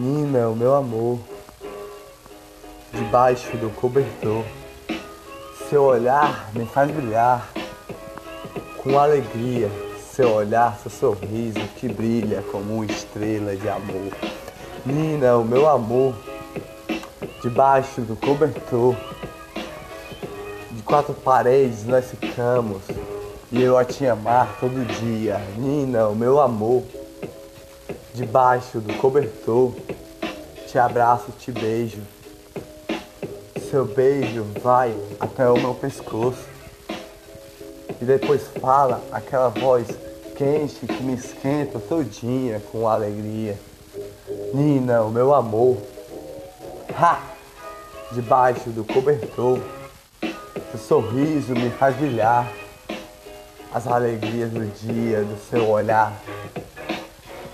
[0.00, 1.18] Nina, o meu amor,
[2.90, 4.42] debaixo do cobertor,
[5.68, 7.46] seu olhar me faz brilhar
[8.82, 9.70] com alegria.
[10.10, 14.10] Seu olhar, seu sorriso que brilha como uma estrela de amor.
[14.86, 16.14] Nina, o meu amor,
[17.42, 18.96] debaixo do cobertor,
[20.70, 22.80] de quatro paredes nós ficamos
[23.52, 25.38] e eu a te amar todo dia.
[25.58, 26.84] Nina, o meu amor
[28.20, 29.72] debaixo do cobertor,
[30.66, 32.02] te abraço, te beijo.
[33.70, 36.44] Seu beijo vai até o meu pescoço
[37.98, 39.86] e depois fala aquela voz
[40.36, 43.58] quente que me esquenta todinha com alegria.
[44.52, 45.78] Nina, o meu amor,
[46.94, 47.22] ha!
[48.12, 49.58] Debaixo do cobertor,
[50.72, 52.52] seu sorriso me faz brilhar
[53.72, 56.12] as alegrias do dia, do seu olhar.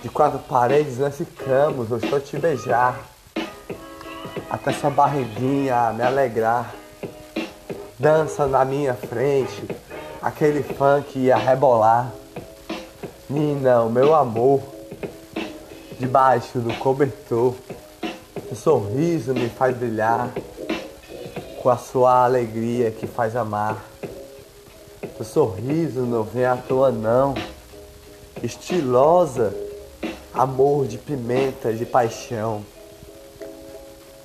[0.01, 2.99] De quatro paredes nós ficamos, eu estou te beijar.
[4.47, 6.71] Até sua barriguinha me alegrar.
[7.97, 9.65] Dança na minha frente,
[10.21, 12.11] aquele funk ia rebolar.
[13.27, 14.61] Nina, o meu amor,
[15.99, 17.55] debaixo do cobertor,
[18.51, 20.29] o sorriso me faz brilhar
[21.61, 23.83] com a sua alegria que faz amar.
[25.19, 27.33] O sorriso não vem à toa não,
[28.43, 29.66] estilosa
[30.37, 32.63] amor de pimenta, de paixão.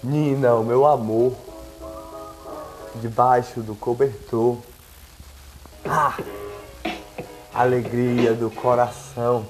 [0.03, 1.33] Nina, o meu amor,
[2.97, 4.59] debaixo do cobertor.
[5.89, 6.17] Ah,
[7.55, 9.47] alegria do coração.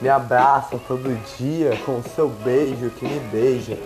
[0.00, 3.76] Me abraça todo dia com o seu beijo que me beija.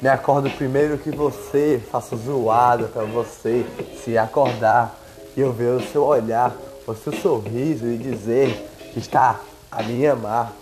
[0.00, 3.66] Me acordo primeiro que você, faço zoada para você
[4.02, 4.96] se acordar
[5.36, 9.38] e eu ver o seu olhar, o seu sorriso e dizer que está
[9.70, 10.52] a me amar.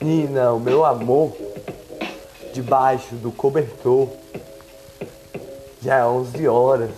[0.00, 1.36] Nina, o meu amor,
[2.54, 4.08] debaixo do cobertor.
[5.82, 6.90] Já é 11 horas.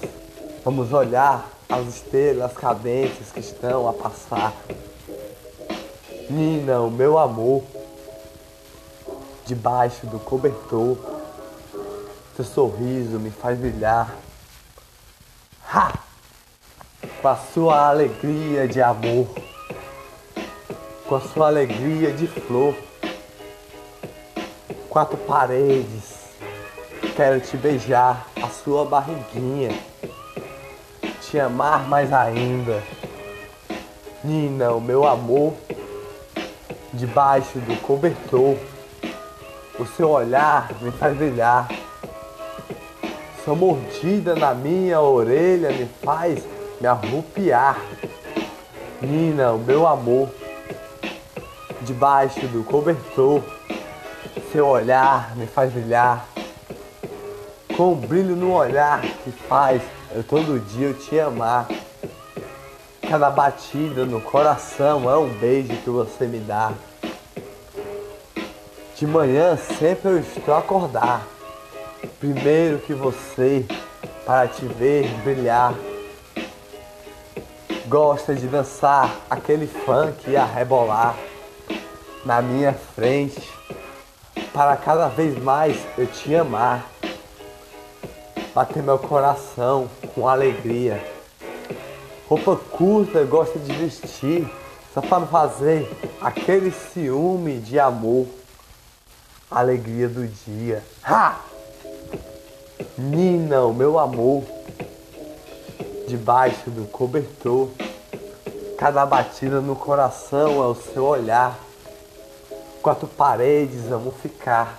[0.65, 4.55] Vamos olhar as estrelas cadentes que estão a passar.
[6.31, 7.65] Nina, o meu amor,
[9.47, 10.97] debaixo do cobertor.
[12.37, 14.15] Seu sorriso me faz brilhar.
[15.69, 15.93] Ha!
[17.21, 19.27] Com a sua alegria de amor
[21.15, 22.75] com a sua alegria de flor.
[24.89, 26.35] Quatro paredes,
[27.15, 29.71] quero te beijar a sua barriguinha,
[31.21, 32.83] te amar mais ainda.
[34.25, 35.55] Nina, o meu amor,
[36.93, 38.57] debaixo do cobertor,
[39.79, 41.69] o seu olhar me faz brilhar.
[43.45, 46.43] Sua mordida na minha orelha me faz
[46.81, 47.81] me arrupiar.
[49.01, 50.29] Nina, o meu amor
[51.85, 53.43] debaixo do cobertor.
[54.51, 56.27] Seu olhar me faz brilhar.
[57.77, 59.83] Com um brilho no olhar que faz
[60.15, 61.67] eu todo dia eu te amar.
[63.09, 66.73] Cada batida no coração é um beijo que você me dá.
[68.97, 71.27] De manhã sempre eu estou a acordar.
[72.21, 73.67] Primeiro que você,
[74.25, 75.75] para te ver brilhar.
[77.87, 81.17] Gosta de dançar aquele funk e a rebolar
[82.25, 83.43] na minha frente,
[84.53, 86.91] para cada vez mais eu te amar,
[88.55, 91.05] bater meu coração com alegria.
[92.29, 94.49] Roupa curta eu gosto de vestir,
[94.95, 95.91] só para fazer
[96.21, 98.27] aquele ciúme de amor,
[99.51, 100.83] alegria do dia.
[101.05, 101.41] Ha!
[102.97, 104.45] Nina, o meu amor,
[106.09, 107.69] debaixo do cobertor,
[108.79, 111.59] cada batida no coração é o seu olhar
[112.85, 114.79] quatro paredes vamos ficar.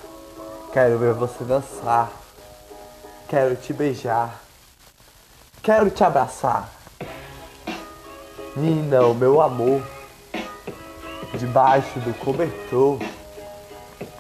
[0.72, 2.12] Quero ver você dançar.
[3.28, 4.42] Quero te beijar.
[5.64, 6.70] Quero te abraçar.
[8.56, 9.81] Nina, o meu amor,
[11.34, 13.00] debaixo do cobertor.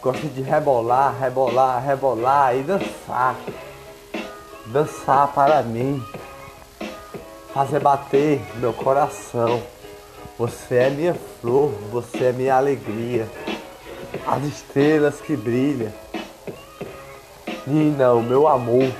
[0.01, 3.35] Gosto de rebolar, rebolar, rebolar e dançar.
[4.65, 6.03] Dançar para mim.
[7.53, 9.61] Fazer bater meu coração.
[10.39, 13.29] Você é minha flor, você é minha alegria
[14.25, 15.91] as estrelas que brilham.
[17.67, 18.91] Nina, o meu amor,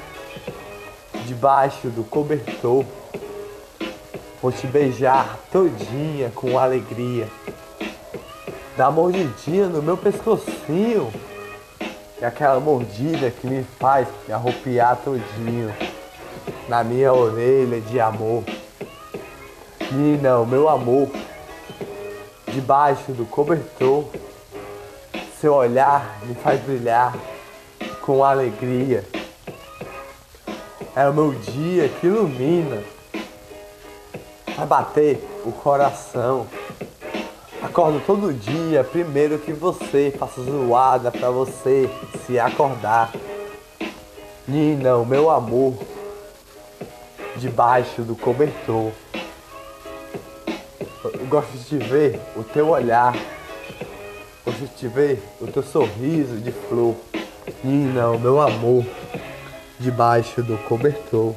[1.25, 2.85] debaixo do cobertor,
[4.41, 7.27] vou te beijar todinha com alegria.
[8.77, 11.11] Dá mordidinha no meu pescocinho,
[12.19, 15.73] e aquela mordida que me faz me arrupiar todinho
[16.67, 18.43] na minha orelha de amor.
[19.91, 21.09] Nina, o meu amor,
[22.47, 24.05] debaixo do cobertor
[25.39, 27.13] Seu olhar me faz brilhar
[28.01, 29.03] com alegria.
[30.95, 32.81] É o meu dia que ilumina.
[34.55, 36.47] Vai bater o coração.
[37.61, 41.89] Acordo todo dia, primeiro que você, faço zoada pra você
[42.25, 43.11] se acordar.
[44.47, 45.73] Nina, o meu amor,
[47.35, 48.93] debaixo do cobertor.
[51.03, 53.13] Eu gosto de ver, o teu olhar.
[54.87, 56.95] Ver, o teu sorriso de flor.
[57.61, 58.85] Nina, o meu amor,
[59.77, 61.35] debaixo do cobertor.